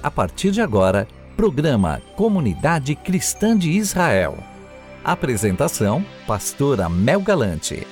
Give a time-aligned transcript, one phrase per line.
[0.00, 4.38] A partir de agora, programa Comunidade Cristã de Israel.
[5.02, 7.84] Apresentação: Pastora Mel Galante.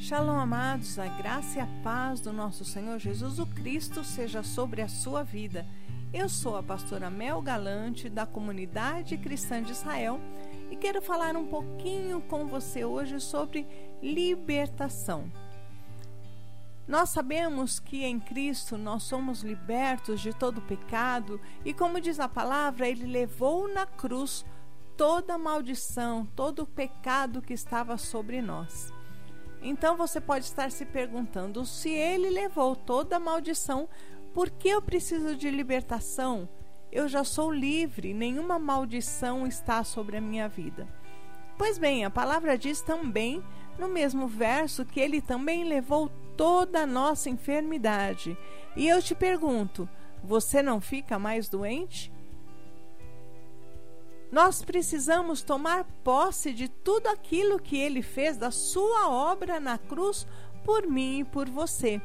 [0.00, 4.82] Shalom, amados, a graça e a paz do nosso Senhor Jesus o Cristo seja sobre
[4.82, 5.64] a sua vida.
[6.12, 10.18] Eu sou a pastora Mel Galante, da Comunidade Cristã de Israel,
[10.68, 13.64] e quero falar um pouquinho com você hoje sobre
[14.02, 15.30] libertação.
[16.86, 22.28] Nós sabemos que em Cristo nós somos libertos de todo pecado e, como diz a
[22.28, 24.44] palavra, Ele levou na cruz
[24.96, 28.92] toda maldição, todo o pecado que estava sobre nós.
[29.62, 33.88] Então você pode estar se perguntando: se Ele levou toda a maldição,
[34.34, 36.48] por que eu preciso de libertação?
[36.90, 40.88] Eu já sou livre, nenhuma maldição está sobre a minha vida.
[41.56, 43.44] Pois bem, a palavra diz também
[43.80, 48.36] no mesmo verso que ele também levou toda a nossa enfermidade.
[48.76, 49.88] E eu te pergunto:
[50.22, 52.12] você não fica mais doente?
[54.30, 60.24] Nós precisamos tomar posse de tudo aquilo que ele fez da sua obra na cruz
[60.64, 62.00] por mim e por você.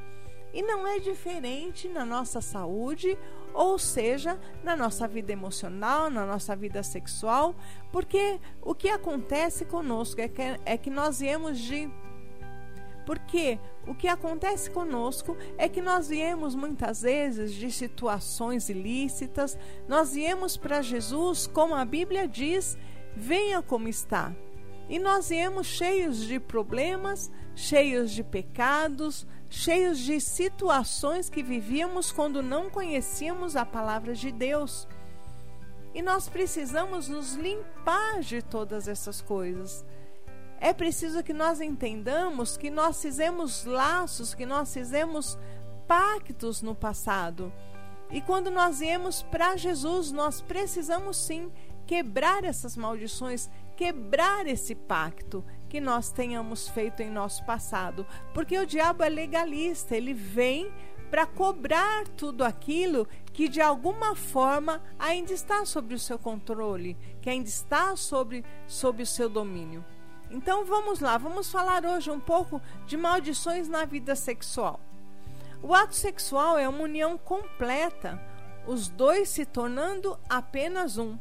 [0.51, 3.15] E não é diferente na nossa saúde,
[3.55, 7.55] ou seja, na nossa vida emocional, na nossa vida sexual,
[7.91, 11.89] porque o que acontece conosco é que, é que nós viemos de
[13.05, 19.55] porque o que acontece conosco é que nós viemos muitas vezes de situações ilícitas,
[19.87, 22.75] nós viemos para Jesus, como a Bíblia diz,
[23.15, 24.35] venha como está.
[24.89, 32.41] E nós viemos cheios de problemas, cheios de pecados, cheios de situações que vivíamos quando
[32.41, 34.87] não conhecíamos a palavra de Deus.
[35.93, 39.85] E nós precisamos nos limpar de todas essas coisas.
[40.59, 45.37] É preciso que nós entendamos que nós fizemos laços, que nós fizemos
[45.87, 47.51] pactos no passado.
[48.11, 51.51] E quando nós viemos para Jesus, nós precisamos sim
[51.85, 55.43] quebrar essas maldições, quebrar esse pacto
[55.75, 60.71] que nós tenhamos feito em nosso passado, porque o diabo é legalista, ele vem
[61.11, 67.29] para cobrar tudo aquilo que de alguma forma ainda está sob o seu controle, que
[67.29, 69.83] ainda está sobre, sob o seu domínio.
[70.31, 74.79] Então vamos lá, vamos falar hoje um pouco de maldições na vida sexual.
[75.61, 78.17] O ato sexual é uma união completa,
[78.65, 81.19] os dois se tornando apenas um.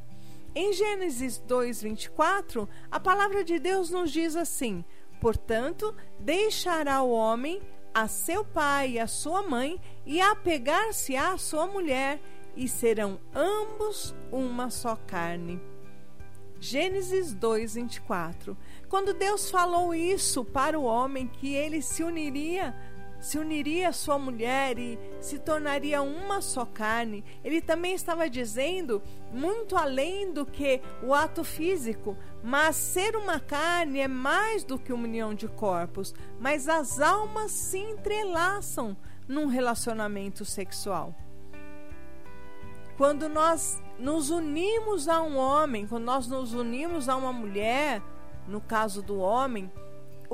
[0.54, 4.84] Em Gênesis 2:24, a palavra de Deus nos diz assim:
[5.20, 7.60] Portanto, deixará o homem
[7.92, 12.20] a seu pai e a sua mãe e apegar-se à sua mulher,
[12.56, 15.60] e serão ambos uma só carne.
[16.60, 18.56] Gênesis 2:24.
[18.88, 22.74] Quando Deus falou isso para o homem que ele se uniria
[23.24, 27.24] se uniria à sua mulher e se tornaria uma só carne.
[27.42, 29.02] Ele também estava dizendo
[29.32, 34.92] muito além do que o ato físico, mas ser uma carne é mais do que
[34.92, 38.94] uma união de corpos, mas as almas se entrelaçam
[39.26, 41.14] num relacionamento sexual.
[42.98, 48.02] Quando nós nos unimos a um homem, quando nós nos unimos a uma mulher,
[48.46, 49.72] no caso do homem,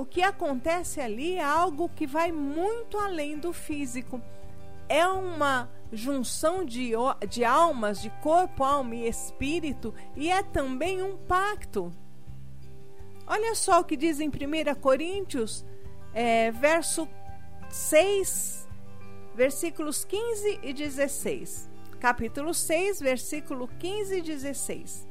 [0.00, 4.18] o que acontece ali é algo que vai muito além do físico.
[4.88, 6.92] É uma junção de,
[7.28, 11.92] de almas, de corpo, alma e espírito, e é também um pacto.
[13.26, 15.66] Olha só o que diz em 1 Coríntios,
[16.14, 17.06] é, verso
[17.68, 18.66] 6,
[19.34, 21.68] versículos 15 e 16.
[22.00, 25.06] Capítulo 6, versículo 15 e 16.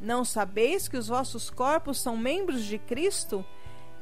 [0.00, 3.44] Não sabeis que os vossos corpos são membros de Cristo?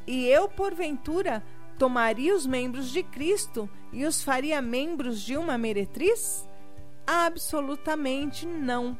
[0.07, 1.43] E eu, porventura,
[1.79, 6.49] tomaria os membros de Cristo e os faria membros de uma meretriz?
[7.07, 8.97] Absolutamente não.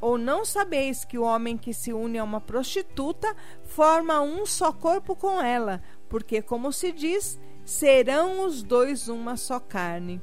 [0.00, 3.34] Ou não sabeis que o homem que se une a uma prostituta
[3.64, 9.58] forma um só corpo com ela, porque, como se diz, serão os dois uma só
[9.58, 10.20] carne.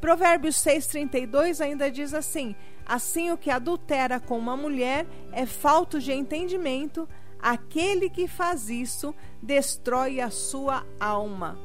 [0.00, 6.12] Provérbios 6,32 ainda diz assim: Assim o que adultera com uma mulher é falto de
[6.12, 7.08] entendimento,
[7.42, 9.12] Aquele que faz isso
[9.42, 11.58] destrói a sua alma.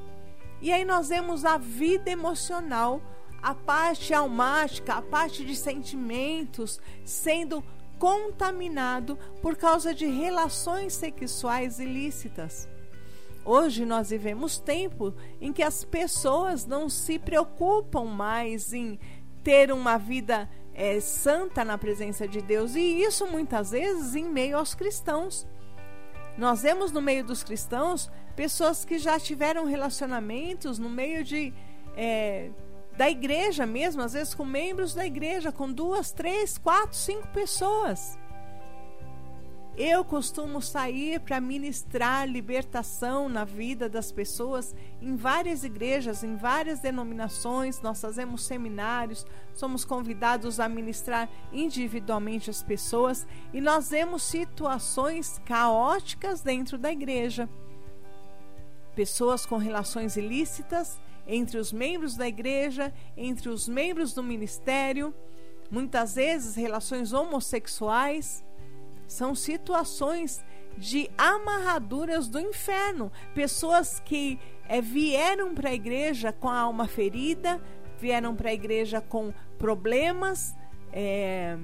[0.59, 2.99] E aí nós vemos a vida emocional,
[3.43, 7.63] a parte almática, a parte de sentimentos sendo
[7.99, 12.67] contaminado por causa de relações sexuais ilícitas.
[13.45, 18.99] Hoje nós vivemos tempo em que as pessoas não se preocupam mais em
[19.43, 24.57] ter uma vida é, santa na presença de Deus, e isso muitas vezes em meio
[24.57, 25.47] aos cristãos
[26.37, 31.51] Nós vemos no meio dos cristãos pessoas que já tiveram relacionamentos no meio de
[31.95, 32.51] é,
[32.95, 38.17] da igreja mesmo, às vezes com membros da igreja, com duas, três, quatro, cinco pessoas.
[39.77, 46.79] Eu costumo sair para ministrar libertação na vida das pessoas em várias igrejas, em várias
[46.79, 47.79] denominações.
[47.79, 56.41] Nós fazemos seminários, somos convidados a ministrar individualmente as pessoas e nós vemos situações caóticas
[56.41, 57.47] dentro da igreja.
[58.95, 65.13] Pessoas com relações ilícitas entre os membros da igreja, entre os membros do ministério,
[65.69, 68.46] muitas vezes relações homossexuais
[69.07, 70.43] são situações
[70.77, 73.11] de amarraduras do inferno.
[73.33, 77.61] Pessoas que é, vieram para a igreja com a alma ferida,
[77.99, 80.55] vieram para a igreja com problemas
[80.93, 81.57] é,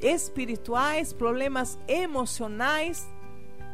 [0.00, 3.06] espirituais, problemas emocionais,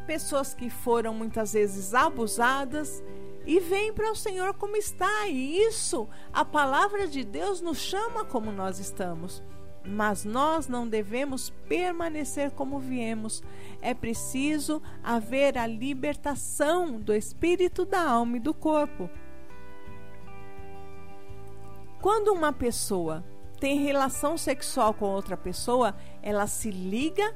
[0.05, 3.01] pessoas que foram muitas vezes abusadas
[3.45, 5.27] e vêm para o Senhor como está.
[5.27, 9.41] E isso, a palavra de Deus nos chama como nós estamos.
[9.83, 13.43] Mas nós não devemos permanecer como viemos.
[13.81, 19.09] É preciso haver a libertação do espírito, da alma e do corpo.
[22.01, 23.23] Quando uma pessoa
[23.59, 27.35] tem relação sexual com outra pessoa, ela se liga,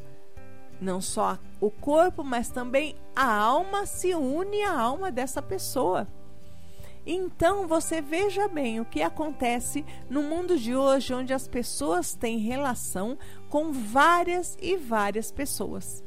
[0.82, 6.08] não só o corpo, mas também a alma se une à alma dessa pessoa.
[7.06, 12.40] Então você veja bem o que acontece no mundo de hoje, onde as pessoas têm
[12.40, 13.18] relação
[13.48, 16.04] com várias e várias pessoas.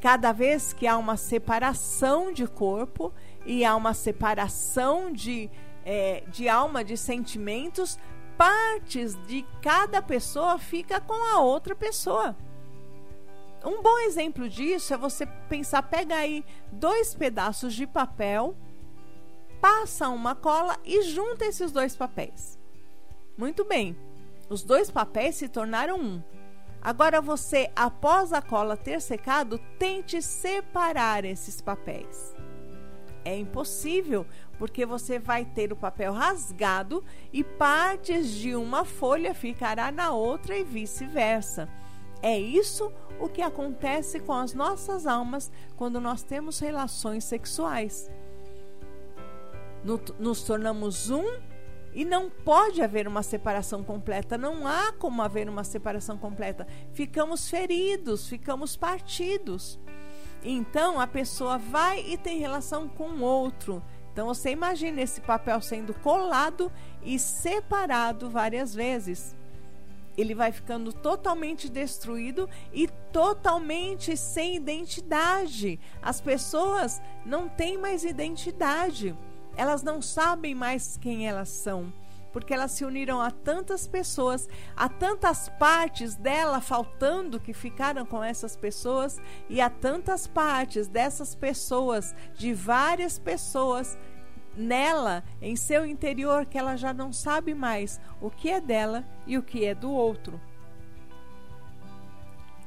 [0.00, 3.12] Cada vez que há uma separação de corpo
[3.44, 5.50] e há uma separação de,
[5.84, 7.98] é, de alma, de sentimentos,
[8.36, 12.36] partes de cada pessoa fica com a outra pessoa.
[13.64, 18.54] Um bom exemplo disso é você pensar, pega aí dois pedaços de papel
[19.64, 22.58] passa uma cola e junta esses dois papéis.
[23.34, 23.96] Muito bem,
[24.50, 26.22] os dois papéis se tornaram um.
[26.82, 32.36] Agora você, após a cola ter secado, tente separar esses papéis.
[33.24, 34.26] É impossível,
[34.58, 37.02] porque você vai ter o papel rasgado
[37.32, 41.70] e partes de uma folha ficará na outra e vice-versa.
[42.20, 48.10] É isso o que acontece com as nossas almas quando nós temos relações sexuais
[50.18, 51.24] nos tornamos um
[51.94, 56.66] e não pode haver uma separação completa, não há como haver uma separação completa.
[56.92, 59.78] Ficamos feridos, ficamos partidos.
[60.42, 63.82] Então a pessoa vai e tem relação com o outro.
[64.12, 66.70] Então você imagina esse papel sendo colado
[67.02, 69.36] e separado várias vezes.
[70.16, 75.80] Ele vai ficando totalmente destruído e totalmente sem identidade.
[76.00, 79.16] As pessoas não têm mais identidade
[79.56, 81.92] elas não sabem mais quem elas são,
[82.32, 88.22] porque elas se uniram a tantas pessoas, a tantas partes dela faltando que ficaram com
[88.22, 93.96] essas pessoas e a tantas partes dessas pessoas, de várias pessoas
[94.56, 99.38] nela, em seu interior, que ela já não sabe mais o que é dela e
[99.38, 100.40] o que é do outro.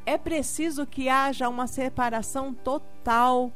[0.05, 3.51] É preciso que haja uma separação total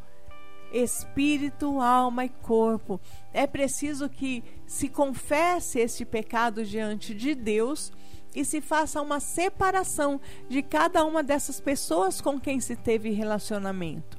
[0.72, 3.00] espírito, alma e corpo.
[3.34, 7.92] É preciso que se confesse este pecado diante de Deus
[8.34, 14.18] e se faça uma separação de cada uma dessas pessoas com quem se teve relacionamento.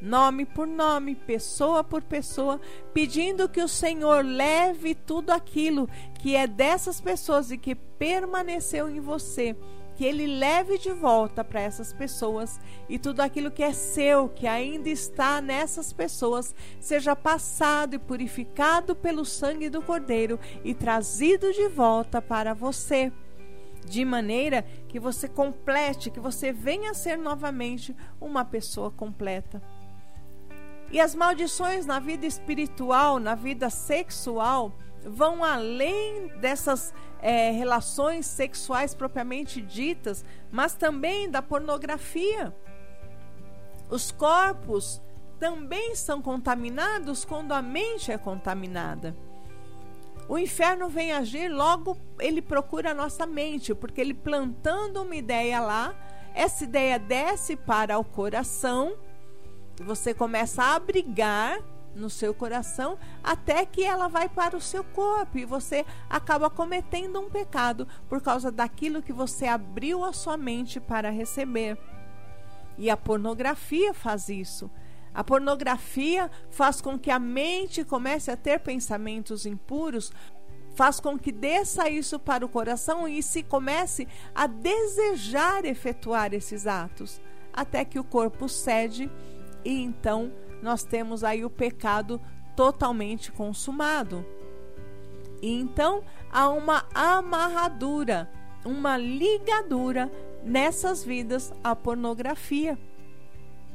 [0.00, 2.58] Nome por nome, pessoa por pessoa,
[2.94, 8.98] pedindo que o Senhor leve tudo aquilo que é dessas pessoas e que permaneceu em
[8.98, 9.54] você
[10.00, 14.46] que ele leve de volta para essas pessoas e tudo aquilo que é seu, que
[14.46, 21.68] ainda está nessas pessoas, seja passado e purificado pelo sangue do Cordeiro e trazido de
[21.68, 23.12] volta para você.
[23.84, 29.62] De maneira que você complete, que você venha a ser novamente uma pessoa completa.
[30.90, 34.72] E as maldições na vida espiritual, na vida sexual,
[35.04, 42.54] vão além dessas é, relações sexuais propriamente ditas, mas também da pornografia.
[43.88, 45.00] Os corpos
[45.38, 49.16] também são contaminados quando a mente é contaminada.
[50.28, 55.60] O inferno vem agir, logo ele procura a nossa mente, porque ele plantando uma ideia
[55.60, 55.94] lá,
[56.34, 58.96] essa ideia desce para o coração,
[59.80, 61.58] e você começa a abrigar
[61.94, 67.20] no seu coração até que ela vai para o seu corpo e você acaba cometendo
[67.20, 71.78] um pecado por causa daquilo que você abriu a sua mente para receber.
[72.78, 74.70] E a pornografia faz isso.
[75.12, 80.12] A pornografia faz com que a mente comece a ter pensamentos impuros,
[80.74, 86.66] faz com que desça isso para o coração e se comece a desejar efetuar esses
[86.66, 87.20] atos,
[87.52, 89.10] até que o corpo cede
[89.64, 90.32] e então
[90.62, 92.20] nós temos aí o pecado
[92.56, 94.24] totalmente consumado.
[95.42, 98.30] E então há uma amarradura,
[98.64, 100.10] uma ligadura
[100.44, 102.78] nessas vidas à pornografia.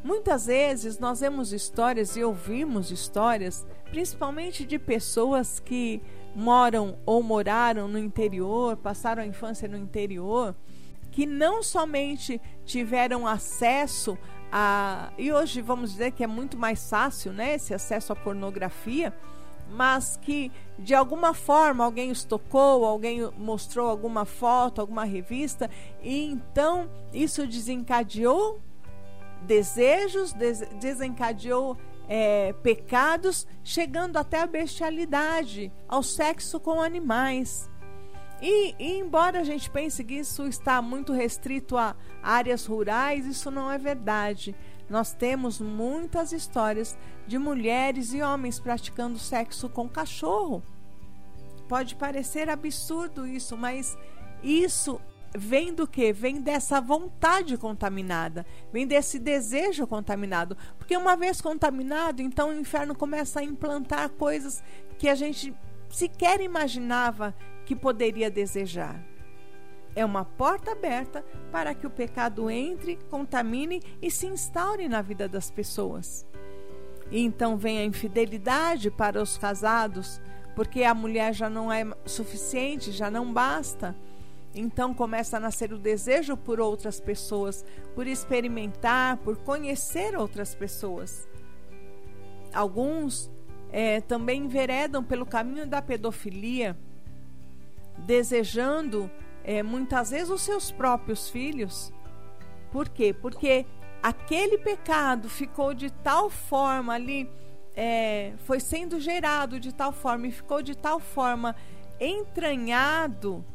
[0.03, 5.99] Muitas vezes nós vemos histórias e ouvimos histórias, principalmente de pessoas que
[6.35, 10.55] moram ou moraram no interior, passaram a infância no interior,
[11.11, 14.15] que não somente tiveram acesso
[14.57, 15.11] a.
[15.17, 17.55] E hoje vamos dizer que é muito mais fácil, né?
[17.55, 19.13] Esse acesso à pornografia,
[19.69, 25.69] mas que de alguma forma alguém os tocou, alguém mostrou alguma foto, alguma revista,
[26.01, 28.61] e então isso desencadeou
[29.41, 37.69] desejos, des desencadeou é, pecados, chegando até a bestialidade, ao sexo com animais.
[38.41, 43.49] E, e, embora a gente pense que isso está muito restrito a áreas rurais, isso
[43.49, 44.55] não é verdade.
[44.89, 50.61] Nós temos muitas histórias de mulheres e homens praticando sexo com cachorro.
[51.67, 53.97] Pode parecer absurdo isso, mas
[54.43, 55.01] isso
[55.35, 56.13] vem do que?
[56.13, 60.55] Vem dessa vontade contaminada, vem desse desejo contaminado.
[60.77, 64.63] Porque uma vez contaminado, então o inferno começa a implantar coisas
[64.99, 65.53] que a gente
[65.89, 67.33] sequer imaginava
[67.65, 69.03] que poderia desejar.
[69.95, 75.27] É uma porta aberta para que o pecado entre, contamine e se instaure na vida
[75.27, 76.25] das pessoas.
[77.09, 80.21] E então vem a infidelidade para os casados,
[80.55, 83.95] porque a mulher já não é suficiente, já não basta
[84.55, 91.27] então começa a nascer o desejo por outras pessoas, por experimentar, por conhecer outras pessoas.
[92.53, 93.29] Alguns
[93.69, 96.77] é, também enveredam pelo caminho da pedofilia,
[97.97, 99.09] desejando
[99.43, 101.93] é, muitas vezes os seus próprios filhos.
[102.71, 103.13] Por quê?
[103.13, 103.65] Porque
[104.01, 107.29] aquele pecado ficou de tal forma ali,
[107.75, 111.55] é, foi sendo gerado de tal forma e ficou de tal forma
[111.99, 113.45] entranhado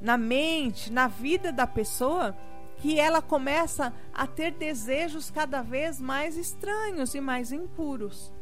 [0.00, 2.36] na mente, na vida da pessoa,
[2.78, 8.32] que ela começa a ter desejos cada vez mais estranhos e mais impuros.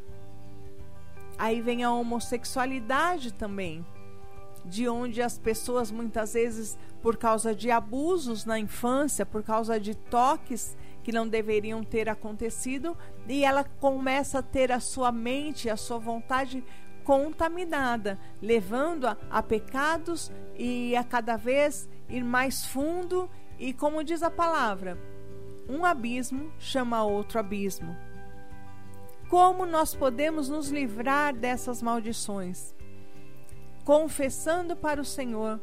[1.38, 3.84] Aí vem a homossexualidade também,
[4.66, 9.94] de onde as pessoas muitas vezes, por causa de abusos na infância, por causa de
[9.94, 12.96] toques que não deveriam ter acontecido,
[13.28, 16.64] e ela começa a ter a sua mente, a sua vontade
[17.04, 24.30] contaminada, levando-a a pecados e a cada vez ir mais fundo e como diz a
[24.30, 24.98] palavra,
[25.68, 27.96] um abismo chama outro abismo.
[29.28, 32.74] Como nós podemos nos livrar dessas maldições?
[33.86, 35.60] Confessando para o Senhor,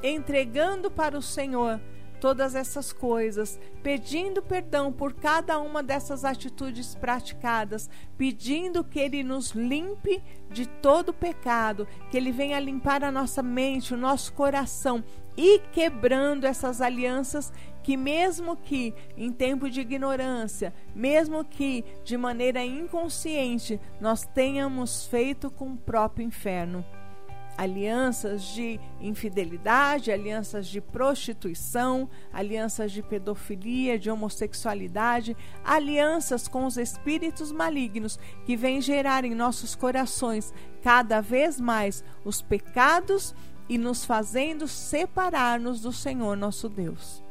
[0.00, 1.80] entregando para o Senhor
[2.20, 9.50] todas essas coisas, pedindo perdão por cada uma dessas atitudes praticadas, pedindo que Ele nos
[9.50, 15.02] limpe de todo pecado, que Ele venha limpar a nossa mente, o nosso coração
[15.36, 22.64] e quebrando essas alianças que, mesmo que em tempo de ignorância, mesmo que de maneira
[22.64, 26.84] inconsciente, nós tenhamos feito com o próprio inferno
[27.56, 37.50] alianças de infidelidade, alianças de prostituição, alianças de pedofilia, de homossexualidade, alianças com os espíritos
[37.50, 43.34] malignos que vêm gerar em nossos corações cada vez mais os pecados
[43.68, 47.22] e nos fazendo separar-nos do Senhor nosso Deus.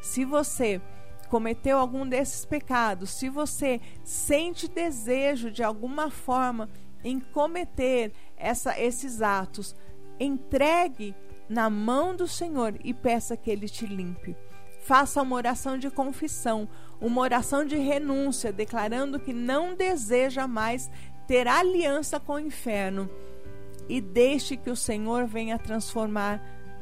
[0.00, 0.80] Se você
[1.28, 6.68] cometeu algum desses pecados, se você sente desejo de alguma forma
[7.04, 9.76] em cometer essa, esses atos,
[10.18, 11.14] entregue
[11.48, 14.36] na mão do Senhor e peça que Ele te limpe.
[14.80, 16.68] Faça uma oração de confissão,
[17.00, 20.90] uma oração de renúncia, declarando que não deseja mais
[21.26, 23.10] ter aliança com o inferno.
[23.88, 26.40] E deixe que o Senhor venha transformar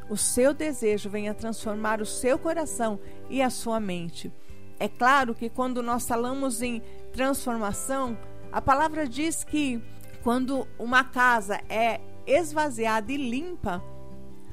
[0.08, 4.32] o seu desejo, venha transformar o seu coração e a sua mente.
[4.78, 8.16] É claro que quando nós falamos em transformação,
[8.52, 9.82] a palavra diz que
[10.28, 13.82] quando uma casa é esvaziada e limpa,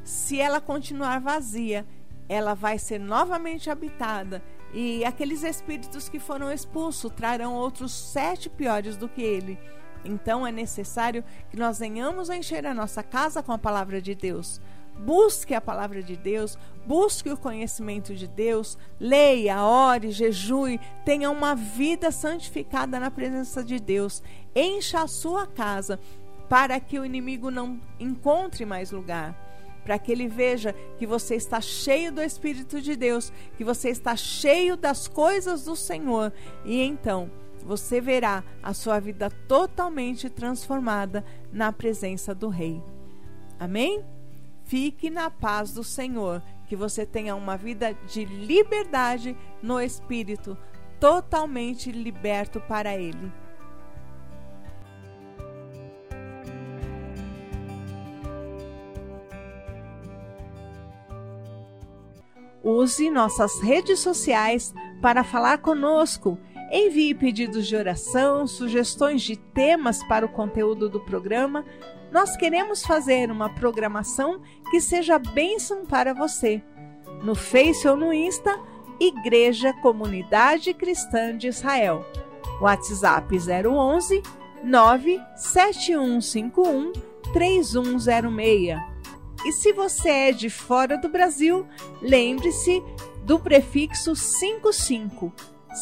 [0.05, 1.85] se ela continuar vazia,
[2.29, 4.41] ela vai ser novamente habitada
[4.73, 9.59] e aqueles espíritos que foram expulsos trarão outros sete piores do que ele.
[10.05, 14.15] Então é necessário que nós venhamos a encher a nossa casa com a palavra de
[14.15, 14.61] Deus.
[14.97, 21.55] busque a palavra de Deus, busque o conhecimento de Deus, leia, ore, jejue, tenha uma
[21.55, 24.23] vida santificada na presença de Deus,
[24.55, 25.99] encha a sua casa
[26.47, 29.35] para que o inimigo não encontre mais lugar.
[29.83, 34.15] Para que ele veja que você está cheio do Espírito de Deus, que você está
[34.15, 36.33] cheio das coisas do Senhor,
[36.63, 37.29] e então
[37.63, 42.81] você verá a sua vida totalmente transformada na presença do Rei.
[43.59, 44.03] Amém?
[44.63, 50.57] Fique na paz do Senhor, que você tenha uma vida de liberdade no espírito,
[50.99, 53.31] totalmente liberto para Ele.
[62.65, 66.37] Use nossas redes sociais para falar conosco.
[66.71, 71.63] Envie pedidos de oração, sugestões de temas para o conteúdo do programa
[72.15, 74.39] nós queremos fazer uma programação
[74.71, 76.63] que seja bênção para você.
[77.21, 78.57] No Face ou no Insta,
[78.97, 82.05] Igreja Comunidade Cristã de Israel.
[82.61, 84.23] WhatsApp 011
[84.63, 86.93] 97151
[87.33, 88.94] 3106.
[89.45, 91.67] E se você é de fora do Brasil,
[92.01, 92.81] lembre-se
[93.23, 95.31] do prefixo 55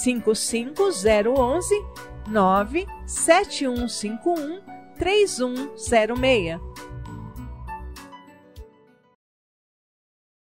[0.04, 1.74] 55011
[2.28, 4.60] 97151
[4.98, 6.60] 3106.